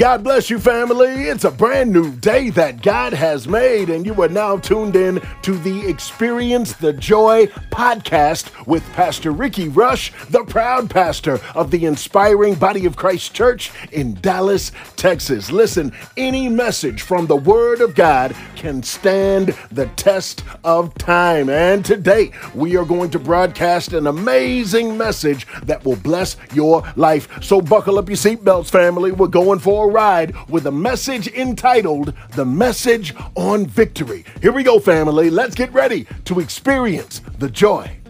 [0.00, 1.24] God bless you, family.
[1.24, 5.20] It's a brand new day that God has made, and you are now tuned in
[5.42, 11.84] to the Experience the Joy podcast with Pastor Ricky Rush, the proud pastor of the
[11.84, 15.52] Inspiring Body of Christ Church in Dallas, Texas.
[15.52, 21.50] Listen, any message from the Word of God can stand the test of time.
[21.50, 27.28] And today, we are going to broadcast an amazing message that will bless your life.
[27.42, 29.12] So, buckle up your seatbelts, family.
[29.12, 34.24] We're going for a ride with a message entitled The Message on Victory.
[34.40, 35.30] Here we go, family.
[35.30, 38.00] Let's get ready to experience the joy.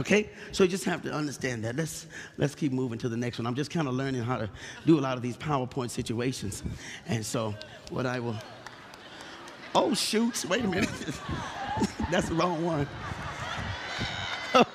[0.00, 1.76] Okay, so you just have to understand that.
[1.76, 3.46] Let's let's keep moving to the next one.
[3.46, 4.50] I'm just kind of learning how to
[4.86, 6.64] do a lot of these PowerPoint situations,
[7.06, 7.54] and so
[7.90, 8.36] what I will.
[9.74, 10.90] Oh shoots, Wait a minute,
[12.10, 12.86] that's the wrong one.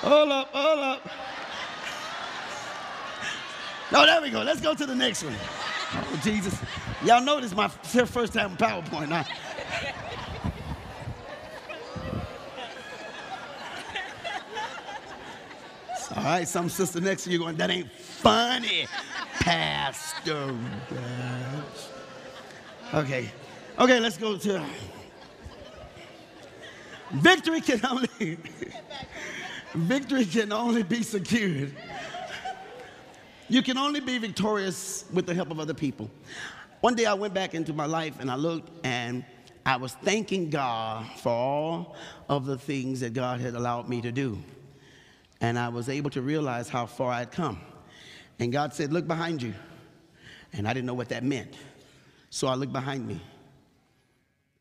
[0.00, 1.08] hold up, hold up.
[3.92, 4.42] No, there we go.
[4.42, 5.34] Let's go to the next one.
[5.92, 6.58] Oh, Jesus.
[7.04, 9.26] Y'all know this is my first time in PowerPoint now.
[16.16, 18.86] All right, some sister next to you going, that ain't funny,
[19.40, 20.54] Pastor.
[22.94, 23.30] Okay,
[23.78, 24.62] okay, let's go to
[27.12, 28.38] victory can only
[29.74, 31.74] victory can only be secured
[33.52, 36.10] you can only be victorious with the help of other people.
[36.80, 39.24] One day I went back into my life and I looked and
[39.66, 41.96] I was thanking God for all
[42.30, 44.38] of the things that God had allowed me to do.
[45.42, 47.60] And I was able to realize how far I'd come.
[48.38, 49.52] And God said, Look behind you.
[50.54, 51.54] And I didn't know what that meant.
[52.30, 53.20] So I looked behind me,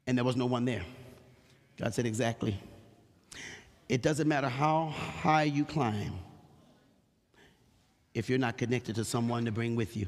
[0.06, 0.84] and there was no one there.
[1.78, 2.59] God said, Exactly.
[3.88, 6.14] It doesn't matter how high you climb
[8.14, 10.08] if you're not connected to someone to bring with you.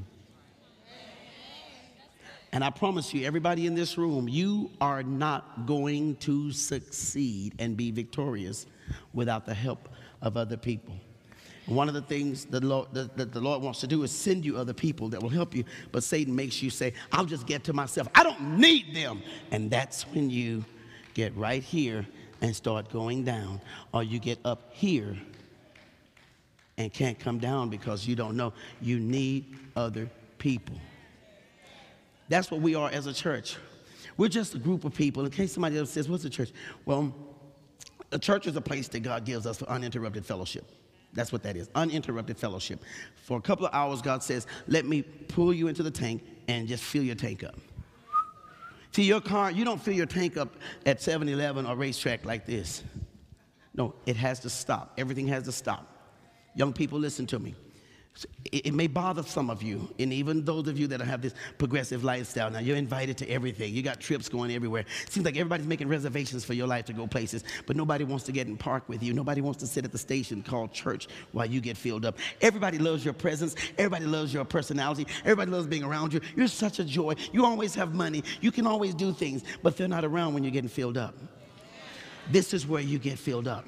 [2.52, 7.76] And I promise you, everybody in this room, you are not going to succeed and
[7.76, 8.68] be victorious
[9.12, 9.90] without the help
[10.22, 10.94] of other people.
[11.66, 14.12] one of the things that the, Lord, that, that the Lord wants to do is
[14.12, 15.64] send you other people that will help you.
[15.92, 18.08] But Satan makes you say, I'll just get to myself.
[18.14, 19.24] I don't need them.
[19.50, 20.64] And that's when you
[21.16, 22.06] get right here
[22.42, 23.62] and start going down,
[23.94, 25.16] or you get up here
[26.78, 28.54] and can't come down because you don't know.
[28.82, 30.76] You need other people.
[32.30, 33.58] That's what we are as a church.
[34.18, 35.26] We're just a group of people.
[35.26, 36.52] In case somebody else says, What's a church?
[36.86, 37.14] Well,
[38.12, 40.66] a church is a place that God gives us for uninterrupted fellowship.
[41.14, 42.84] That's what that is uninterrupted fellowship.
[43.24, 46.68] For a couple of hours, God says, Let me pull you into the tank and
[46.68, 47.56] just fill your tank up.
[48.92, 52.46] See, your car, you don't fill your tank up at 7 Eleven or RaceTrac like
[52.46, 52.84] this.
[53.76, 54.94] No, it has to stop.
[54.98, 55.93] Everything has to stop.
[56.56, 57.56] Young people, listen to me.
[58.52, 62.04] It, may bother some of you, and even those of you that have this progressive
[62.04, 62.52] lifestyle.
[62.52, 63.74] Now, you're invited to everything.
[63.74, 64.86] You got trips going everywhere.
[65.10, 68.32] Seems like everybody's making reservations for your life to go places, but nobody wants to
[68.32, 69.14] get in park with you.
[69.14, 72.20] Nobody wants to sit at the station called church while you get filled up.
[72.40, 73.56] Everybody loves your presence.
[73.80, 75.08] Everybody loves your personality.
[75.22, 76.22] Everybody loves being around you.
[76.36, 77.16] You're such a joy.
[77.32, 78.24] You always have money.
[78.42, 81.16] You can always do things, but they're not around when you're getting filled up.
[82.30, 83.66] This is where you get filled up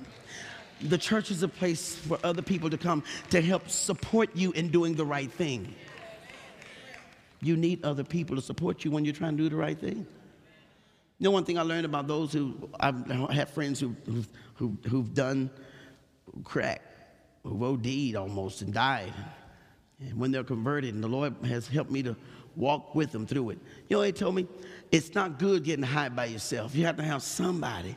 [0.89, 4.69] the church is a place for other people to come to help support you in
[4.69, 5.73] doing the right thing.
[7.41, 10.07] You need other people to support you when you're trying to do the right thing.
[11.17, 13.95] You know, one thing I learned about those who I've had friends who,
[14.55, 15.49] who, who've done
[16.43, 16.81] crack,
[17.43, 19.13] who've OD'd almost and died.
[19.99, 22.15] And when they're converted, and the Lord has helped me to
[22.55, 23.59] walk with them through it.
[23.89, 24.47] You know, they told me
[24.91, 26.75] it's not good getting high by yourself.
[26.75, 27.95] You have to have somebody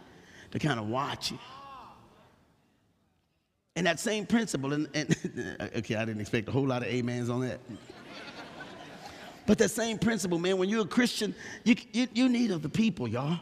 [0.53, 1.39] to kind of watch you.
[3.79, 5.17] And that same principle, and, and
[5.77, 7.61] okay, I didn't expect a whole lot of amens on that.
[9.47, 13.07] But that same principle, man, when you're a Christian, you, you, you need other people,
[13.07, 13.39] y'all.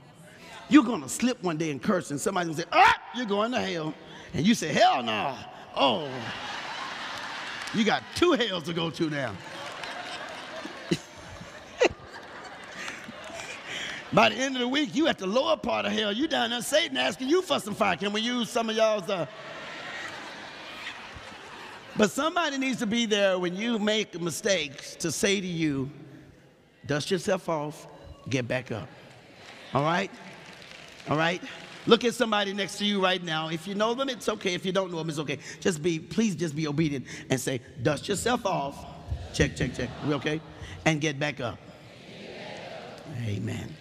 [0.68, 3.60] You're gonna slip one day and curse, and somebody's gonna say, ah, you're going to
[3.60, 3.94] hell.
[4.34, 5.10] And you say, hell no.
[5.10, 5.38] Nah.
[5.74, 6.10] Oh,
[7.72, 9.34] you got two hells to go to now.
[14.12, 16.12] By the end of the week, you at the lower part of hell.
[16.12, 17.96] You down there, Satan asking you for some fire.
[17.96, 19.24] Can we use some of y'all's uh,
[21.96, 25.90] but somebody needs to be there when you make mistakes to say to you,
[26.86, 27.86] dust yourself off,
[28.28, 28.88] get back up.
[29.74, 30.10] All right?
[31.08, 31.42] All right?
[31.86, 33.48] Look at somebody next to you right now.
[33.48, 34.54] If you know them, it's okay.
[34.54, 35.38] If you don't know them, it's okay.
[35.60, 38.76] Just be, please just be obedient and say, dust yourself off.
[39.32, 39.88] Check, check, check.
[40.06, 40.40] We okay?
[40.84, 41.58] And get back up.
[43.24, 43.74] Amen.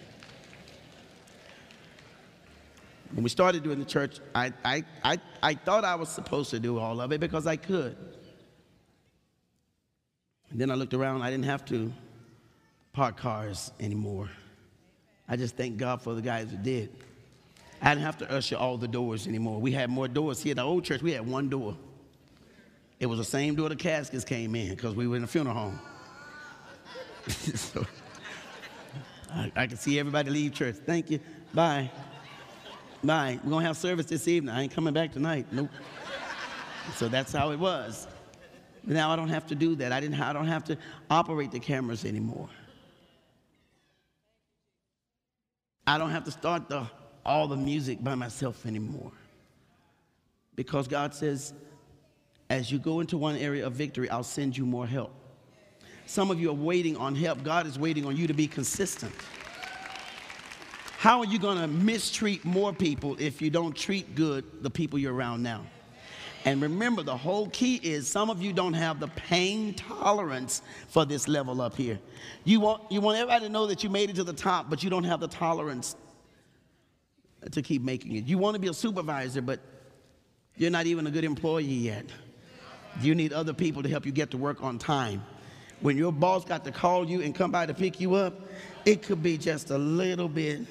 [3.12, 6.60] When we started doing the church, I, I, I, I thought I was supposed to
[6.60, 7.96] do all of it because I could.
[10.50, 11.92] then I looked around, I didn't have to
[12.92, 14.30] park cars anymore.
[15.28, 16.90] I just thank God for the guys who did.
[17.82, 19.60] I didn't have to usher all the doors anymore.
[19.60, 20.42] We had more doors.
[20.42, 21.76] Here the old church, we had one door.
[22.98, 25.54] It was the same door the caskets came in because we were in a funeral
[25.54, 25.80] home.
[27.28, 27.84] so,
[29.30, 30.76] I, I can see everybody leave church.
[30.76, 31.20] Thank you.
[31.52, 31.90] Bye.
[33.06, 33.38] Bye.
[33.44, 34.52] We're going to have service this evening.
[34.52, 35.46] I ain't coming back tonight.
[35.52, 35.70] Nope.
[36.96, 38.08] so that's how it was.
[38.84, 39.92] Now I don't have to do that.
[39.92, 40.76] I, didn't, I don't have to
[41.08, 42.48] operate the cameras anymore.
[45.86, 46.84] I don't have to start the,
[47.24, 49.12] all the music by myself anymore.
[50.56, 51.52] Because God says,
[52.50, 55.12] as you go into one area of victory, I'll send you more help.
[56.06, 57.44] Some of you are waiting on help.
[57.44, 59.12] God is waiting on you to be consistent.
[61.06, 64.98] How are you going to mistreat more people if you don't treat good the people
[64.98, 65.62] you're around now?
[66.44, 71.04] And remember, the whole key is some of you don't have the pain tolerance for
[71.04, 72.00] this level up here.
[72.42, 74.82] You want, you want everybody to know that you made it to the top, but
[74.82, 75.94] you don't have the tolerance
[77.52, 78.24] to keep making it.
[78.24, 79.60] You want to be a supervisor, but
[80.56, 82.06] you're not even a good employee yet.
[83.00, 85.22] You need other people to help you get to work on time.
[85.82, 88.34] When your boss got to call you and come by to pick you up,
[88.84, 90.66] it could be just a little bit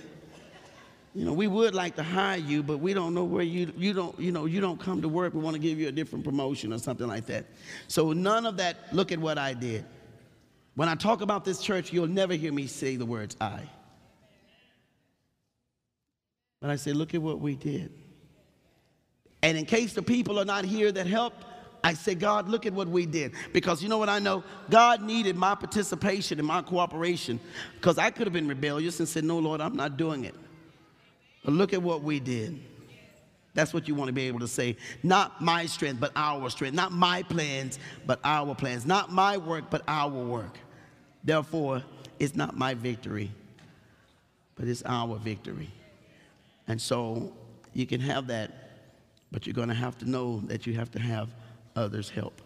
[1.15, 3.93] you know, we would like to hire you, but we don't know where you, you
[3.93, 5.33] don't, you know, you don't come to work.
[5.33, 7.45] We want to give you a different promotion or something like that.
[7.87, 9.85] So none of that, look at what I did.
[10.75, 13.61] When I talk about this church, you'll never hear me say the words I.
[16.59, 17.93] But I say, look at what we did.
[19.41, 21.45] And in case the people are not here that helped,
[21.81, 23.31] I say, God, look at what we did.
[23.53, 24.43] Because you know what I know?
[24.69, 27.39] God needed my participation and my cooperation.
[27.75, 30.35] Because I could have been rebellious and said, No, Lord, I'm not doing it.
[31.45, 32.59] But look at what we did.
[33.53, 34.75] That's what you want to be able to say.
[35.01, 36.75] Not my strength, but our strength.
[36.75, 38.85] Not my plans, but our plans.
[38.85, 40.57] Not my work, but our work.
[41.23, 41.83] Therefore,
[42.19, 43.31] it's not my victory,
[44.55, 45.69] but it's our victory.
[46.67, 47.31] And so
[47.73, 48.51] you can have that,
[49.31, 51.29] but you're going to have to know that you have to have
[51.75, 52.41] others' help.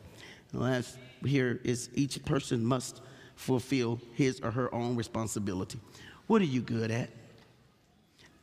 [0.52, 3.02] The last here is each person must
[3.36, 5.80] fulfill his or her own responsibility.
[6.28, 7.10] What are you good at?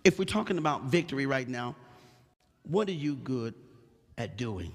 [0.07, 1.75] If we're talking about victory right now,
[2.63, 3.55] what are you good
[4.17, 4.73] at doing?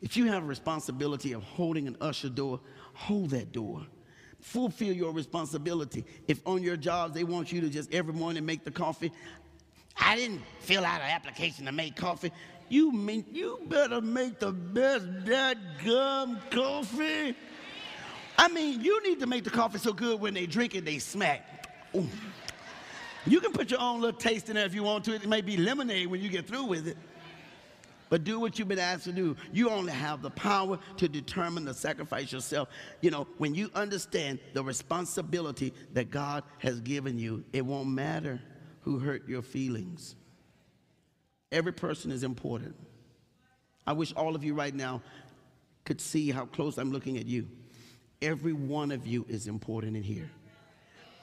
[0.00, 2.60] If you have a responsibility of holding an usher door,
[2.92, 3.84] hold that door.
[4.38, 6.04] Fulfill your responsibility.
[6.28, 9.10] If on your job they want you to just every morning make the coffee,
[10.00, 12.30] I didn't fill out an application to make coffee.
[12.68, 17.34] You mean you better make the best dead gum coffee.
[18.38, 21.00] I mean, you need to make the coffee so good when they drink it, they
[21.00, 21.66] smack.
[21.96, 22.08] Ooh.
[23.26, 25.14] You can put your own little taste in there if you want to.
[25.14, 26.96] It may be lemonade when you get through with it.
[28.10, 29.34] But do what you've been asked to do.
[29.52, 32.68] You only have the power to determine the sacrifice yourself.
[33.00, 38.40] You know, when you understand the responsibility that God has given you, it won't matter
[38.82, 40.16] who hurt your feelings.
[41.50, 42.76] Every person is important.
[43.86, 45.02] I wish all of you right now
[45.84, 47.48] could see how close I'm looking at you.
[48.20, 50.30] Every one of you is important in here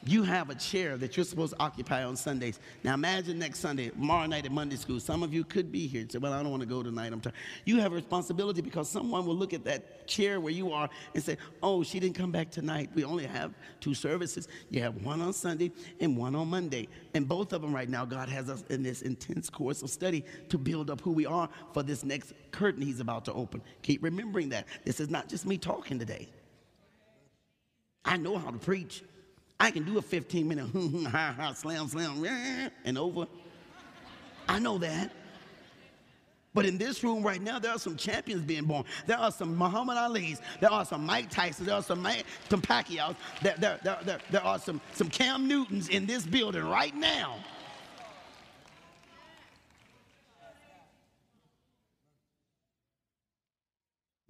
[0.03, 2.59] you have a chair that you're supposed to occupy on Sundays.
[2.83, 6.01] Now imagine next Sunday, tomorrow night at Monday school, some of you could be here
[6.01, 7.13] and say, Well, I don't want to go tonight.
[7.13, 7.35] I'm tired.
[7.65, 11.23] You have a responsibility because someone will look at that chair where you are and
[11.23, 12.89] say, Oh, she didn't come back tonight.
[12.95, 14.47] We only have two services.
[14.69, 16.87] You have one on Sunday and one on Monday.
[17.13, 20.25] And both of them right now, God has us in this intense course of study
[20.49, 23.61] to build up who we are for this next curtain He's about to open.
[23.83, 24.67] Keep remembering that.
[24.83, 26.29] This is not just me talking today.
[28.03, 29.03] I know how to preach.
[29.61, 32.25] I can do a 15 minute hmm, hmm, ha ha slam slam
[32.83, 33.27] and over.
[34.49, 35.11] I know that.
[36.53, 38.83] But in this room right now, there are some champions being born.
[39.05, 40.41] There are some Muhammad Ali's.
[40.59, 41.65] There are some Mike Tysons.
[41.65, 43.15] There are some, Mike, some Pacquiao's.
[43.41, 47.37] There, there, there, there, there are some, some Cam Newtons in this building right now.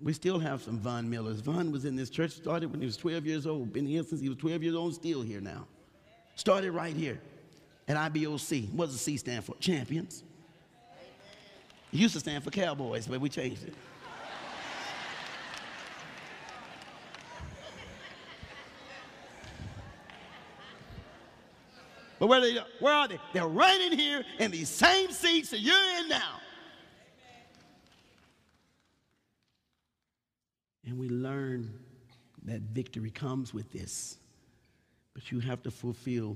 [0.04, 1.42] We still have some Von Millers.
[1.42, 3.72] Von was in this church, started when he was 12 years old.
[3.72, 5.68] Been here since he was 12 years old, still here now.
[6.36, 7.22] Started right here
[7.88, 8.72] at IBOC.
[8.74, 9.56] What does the C stand for?
[9.60, 10.24] Champions.
[11.94, 13.74] It used to stand for Cowboys, but we changed it.
[22.18, 23.20] But where, they, where are they?
[23.34, 26.40] They're right in here in these same seats that you're in now.
[30.92, 31.74] And we learn
[32.44, 34.18] that victory comes with this.
[35.14, 36.36] But you have to fulfill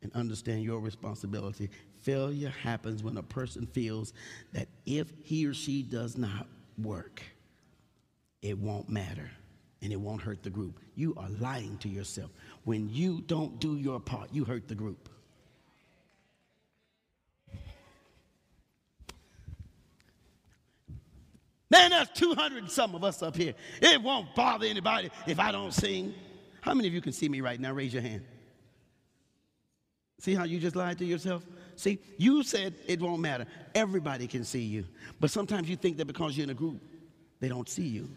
[0.00, 1.68] and understand your responsibility.
[2.00, 4.14] Failure happens when a person feels
[4.54, 6.46] that if he or she does not
[6.78, 7.22] work,
[8.40, 9.30] it won't matter.
[9.82, 10.80] and it won't hurt the group.
[10.94, 12.30] You are lying to yourself.
[12.64, 15.08] When you don't do your part, you hurt the group.
[21.70, 23.54] Man, there's 200 some of us up here.
[23.82, 26.14] It won't bother anybody if I don't sing.
[26.60, 27.72] How many of you can see me right now?
[27.72, 28.24] Raise your hand.
[30.20, 31.44] See how you just lied to yourself?
[31.74, 33.46] See, you said it won't matter.
[33.74, 34.84] Everybody can see you.
[35.20, 36.80] But sometimes you think that because you're in a group,
[37.40, 38.08] they don't see you.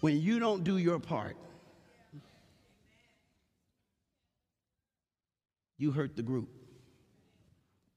[0.00, 1.36] When you don't do your part,
[5.78, 6.48] you hurt the group.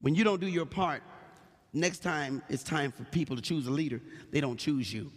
[0.00, 1.02] When you don't do your part,
[1.74, 4.00] next time it's time for people to choose a leader,
[4.30, 5.10] they don't choose you.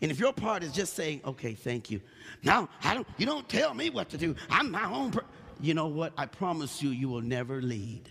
[0.00, 2.00] And if your part is just saying, okay, thank you.
[2.42, 4.34] Now, I don't, you don't tell me what to do.
[4.48, 5.12] I'm my own.
[5.60, 6.12] You know what?
[6.16, 8.08] I promise you, you will never lead.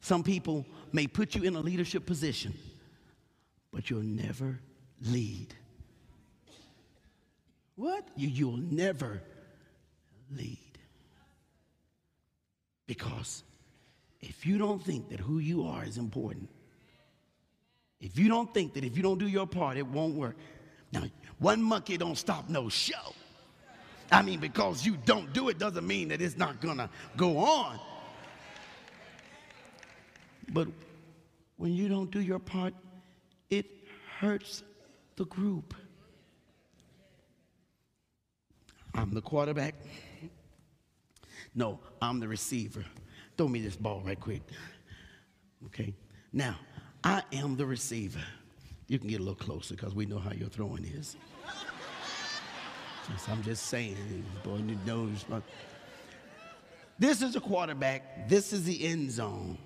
[0.00, 2.54] Some people may put you in a leadership position,
[3.70, 4.58] but you'll never
[5.02, 5.54] lead.
[7.76, 8.08] What?
[8.16, 9.22] You, you'll never
[10.34, 10.58] lead.
[12.86, 13.42] Because
[14.22, 16.48] if you don't think that who you are is important,
[18.00, 20.36] if you don't think that if you don't do your part, it won't work.
[20.92, 21.04] Now,
[21.38, 23.14] one monkey don't stop no show.
[24.12, 27.78] I mean, because you don't do it doesn't mean that it's not gonna go on.
[30.48, 30.68] But
[31.56, 32.74] when you don't do your part,
[33.50, 33.66] it
[34.18, 34.64] hurts
[35.16, 35.74] the group.
[38.94, 39.74] I'm the quarterback.
[41.54, 42.84] No, I'm the receiver.
[43.40, 44.42] Throw me this ball right quick.
[45.64, 45.94] Okay.
[46.30, 46.58] Now,
[47.02, 48.20] I am the receiver.
[48.86, 51.16] You can get a little closer because we know how your throwing is.
[53.10, 53.96] Just, I'm just saying,
[54.44, 55.24] boy knows.
[56.98, 58.28] This is a quarterback.
[58.28, 59.56] This is the end zone.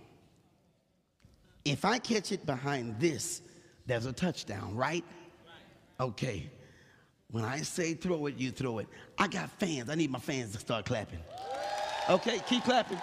[1.64, 3.42] If I catch it behind this,
[3.86, 5.04] there's a touchdown, right?
[5.98, 6.48] Okay.
[7.32, 8.86] When I say throw it, you throw it.
[9.18, 9.90] I got fans.
[9.90, 11.18] I need my fans to start clapping.
[12.08, 13.00] Okay, keep clapping.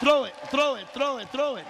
[0.00, 1.64] Throw it, throw it, throw it, throw it.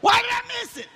[0.00, 0.88] Why did I miss it?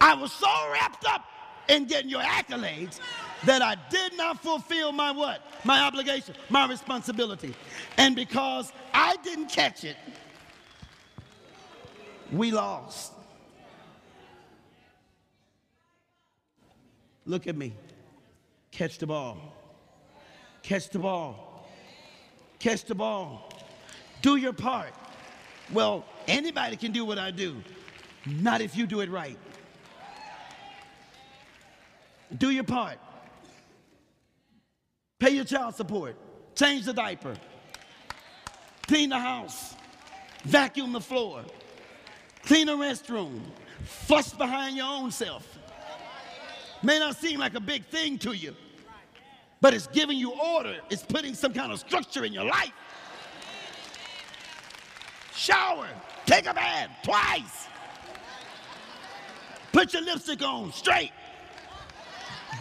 [0.00, 1.24] I was so wrapped up
[1.68, 2.98] in getting your accolades
[3.44, 5.42] that I did not fulfill my what?
[5.64, 7.54] My obligation, my responsibility.
[7.96, 9.96] And because I didn't catch it,
[12.32, 13.12] we lost.
[17.30, 17.72] Look at me.
[18.72, 19.38] Catch the ball.
[20.64, 21.64] Catch the ball.
[22.58, 23.48] Catch the ball.
[24.20, 24.92] Do your part.
[25.72, 27.62] Well, anybody can do what I do,
[28.26, 29.38] not if you do it right.
[32.36, 32.98] Do your part.
[35.20, 36.16] Pay your child support.
[36.56, 37.36] Change the diaper.
[38.88, 39.76] Clean the house.
[40.42, 41.44] Vacuum the floor.
[42.42, 43.40] Clean the restroom.
[43.84, 45.49] Fuss behind your own self.
[46.82, 48.54] May not seem like a big thing to you,
[49.60, 50.76] but it's giving you order.
[50.88, 52.72] It's putting some kind of structure in your life.
[55.34, 55.88] Shower.
[56.26, 57.66] Take a bath twice.
[59.72, 61.12] Put your lipstick on straight.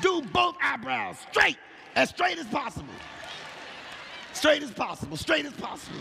[0.02, 1.58] Do both eyebrows straight,
[1.96, 2.94] as straight as possible.
[4.34, 6.00] Straight as possible, straight as possible.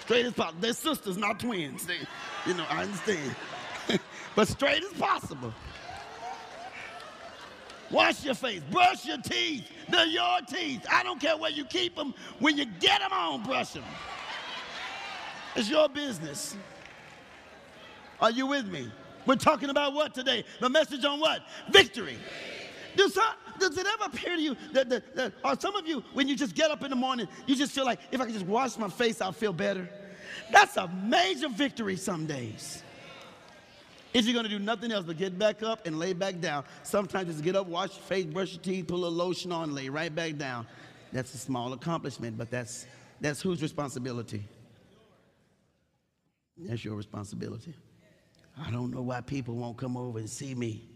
[0.00, 0.60] Straight as possible.
[0.60, 1.86] They're sisters, not twins.
[1.86, 1.98] They,
[2.46, 3.34] you know, I understand.
[4.36, 5.52] but straight as possible.
[7.90, 9.70] Wash your face, brush your teeth.
[9.88, 10.84] They're your teeth.
[10.90, 12.14] I don't care where you keep them.
[12.40, 13.84] When you get them on, brush them.
[15.54, 16.56] It's your business.
[18.20, 18.90] Are you with me?
[19.24, 20.44] We're talking about what today?
[20.60, 21.42] The message on what?
[21.70, 22.18] Victory.
[22.96, 26.02] Does, that, does it ever appear to you that, that, that, or some of you,
[26.14, 28.34] when you just get up in the morning, you just feel like, if I could
[28.34, 29.88] just wash my face, I'll feel better?
[30.50, 32.82] That's a major victory some days.
[34.16, 37.28] If you're gonna do nothing else but get back up and lay back down, sometimes
[37.28, 40.12] just get up, wash your face, brush your teeth, put a lotion on, lay right
[40.14, 40.66] back down.
[41.12, 42.86] That's a small accomplishment, but that's
[43.20, 44.42] that's whose responsibility?
[46.56, 47.74] That's your responsibility.
[48.58, 50.88] I don't know why people won't come over and see me.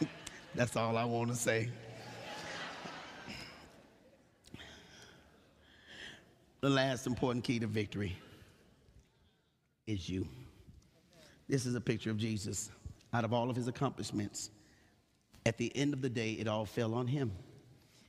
[0.56, 1.68] That's all I want to say.
[6.60, 8.18] The last important key to victory
[9.86, 10.26] is you.
[11.48, 12.70] This is a picture of Jesus.
[13.12, 14.50] Out of all of his accomplishments,
[15.46, 17.32] at the end of the day, it all fell on him.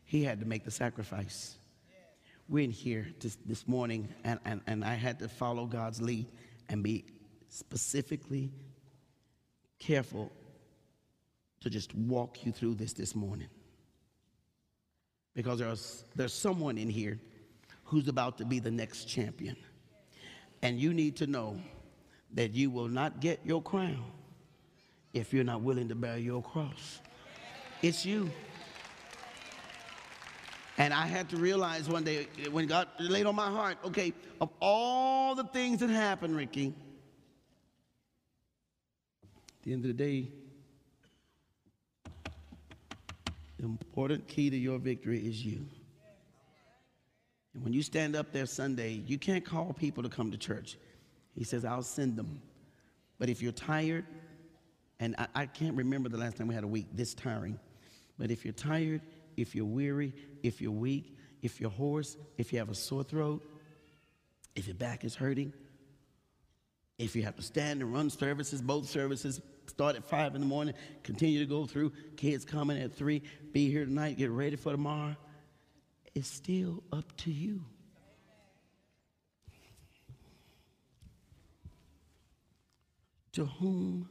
[0.06, 1.58] He had to make the sacrifice.
[2.50, 6.26] We're in here this, morning, and, and, and I had to follow God's lead
[6.70, 7.06] and be
[7.50, 8.52] specifically
[9.80, 10.32] careful
[11.62, 13.50] to just walk you through this this morning.
[15.36, 17.20] Because there's, there's someone in here
[17.84, 19.58] who's about to be the next champion.
[20.62, 21.60] And you need to know
[22.34, 24.04] that you will not get your crown
[25.14, 27.00] if you're not willing to bear your cross.
[27.82, 28.30] It's you.
[30.78, 34.50] And I had to realize one day when God laid on my heart, okay, of
[34.62, 36.76] all the things that happened, Ricky,
[39.24, 40.28] at the end of the day,
[43.58, 45.66] the important key to your victory is you.
[47.62, 50.78] When you stand up there Sunday, you can't call people to come to church.
[51.36, 52.42] He says, I'll send them.
[53.20, 54.06] But if you're tired,
[55.00, 57.60] and I, I can't remember the last time we had a week this tiring,
[58.18, 59.02] but if you're tired,
[59.38, 63.44] if you're weary, if you're weak, if you're hoarse, if you have a sore throat,
[64.56, 65.54] if your back is hurting,
[66.98, 70.48] if you have to stand and run services, both services start at five in the
[70.48, 70.74] morning,
[71.04, 73.22] continue to go through, kids coming at three,
[73.54, 75.16] be here tonight, get ready for tomorrow,
[76.18, 77.64] it's still up to you.
[83.34, 84.10] To whom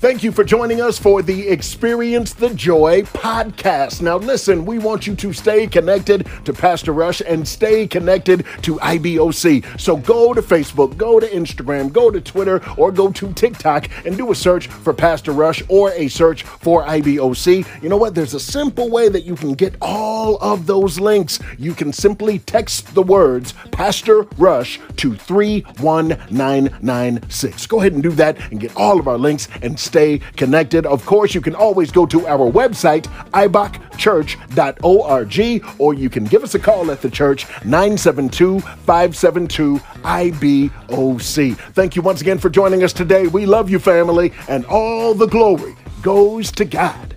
[0.00, 4.00] Thank you for joining us for the Experience the Joy podcast.
[4.00, 8.76] Now, listen, we want you to stay connected to Pastor Rush and stay connected to
[8.76, 9.78] IBOC.
[9.78, 14.16] So go to Facebook, go to Instagram, go to Twitter, or go to TikTok and
[14.16, 17.82] do a search for Pastor Rush or a search for IBOC.
[17.82, 18.14] You know what?
[18.14, 21.40] There's a simple way that you can get all of those links.
[21.58, 27.66] You can simply text the words Pastor Rush to 31996.
[27.66, 30.86] Go ahead and do that and get all of our links and stay connected.
[30.86, 36.54] Of course, you can always go to our website, ibocchurch.org, or you can give us
[36.54, 41.56] a call at the church, 972 572 IBOC.
[41.74, 43.26] Thank you once again for joining us today.
[43.26, 47.09] We love you, family, and all the glory goes to God.